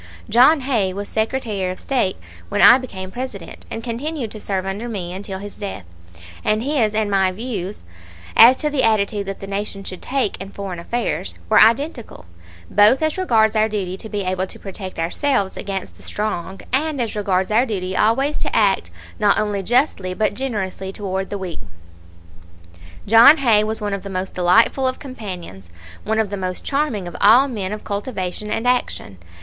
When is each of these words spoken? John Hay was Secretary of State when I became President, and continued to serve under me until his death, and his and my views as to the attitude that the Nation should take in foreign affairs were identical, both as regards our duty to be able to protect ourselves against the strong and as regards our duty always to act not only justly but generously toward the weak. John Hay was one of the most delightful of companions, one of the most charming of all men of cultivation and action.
John 0.29 0.61
Hay 0.61 0.93
was 0.93 1.07
Secretary 1.07 1.69
of 1.71 1.79
State 1.79 2.17
when 2.49 2.59
I 2.59 2.79
became 2.79 3.11
President, 3.11 3.67
and 3.69 3.83
continued 3.83 4.31
to 4.31 4.41
serve 4.41 4.65
under 4.65 4.89
me 4.89 5.13
until 5.13 5.37
his 5.37 5.55
death, 5.55 5.85
and 6.43 6.63
his 6.63 6.95
and 6.95 7.11
my 7.11 7.31
views 7.31 7.83
as 8.35 8.57
to 8.57 8.71
the 8.71 8.81
attitude 8.81 9.27
that 9.27 9.41
the 9.41 9.45
Nation 9.45 9.83
should 9.83 10.01
take 10.01 10.41
in 10.41 10.49
foreign 10.49 10.79
affairs 10.79 11.35
were 11.49 11.61
identical, 11.61 12.25
both 12.67 13.03
as 13.03 13.15
regards 13.15 13.55
our 13.55 13.69
duty 13.69 13.95
to 13.97 14.09
be 14.09 14.23
able 14.23 14.47
to 14.47 14.57
protect 14.57 14.97
ourselves 14.97 15.55
against 15.55 15.97
the 15.97 16.01
strong 16.01 16.61
and 16.73 16.99
as 16.99 17.15
regards 17.15 17.51
our 17.51 17.67
duty 17.67 17.95
always 17.95 18.39
to 18.39 18.55
act 18.55 18.89
not 19.19 19.37
only 19.37 19.61
justly 19.61 20.15
but 20.15 20.33
generously 20.33 20.91
toward 20.91 21.29
the 21.29 21.37
weak. 21.37 21.59
John 23.05 23.37
Hay 23.37 23.63
was 23.63 23.81
one 23.81 23.93
of 23.93 24.01
the 24.01 24.09
most 24.09 24.33
delightful 24.33 24.87
of 24.87 24.97
companions, 24.97 25.69
one 26.03 26.17
of 26.17 26.31
the 26.31 26.37
most 26.37 26.63
charming 26.65 27.07
of 27.07 27.15
all 27.21 27.47
men 27.47 27.71
of 27.71 27.83
cultivation 27.83 28.49
and 28.49 28.67
action. 28.67 29.19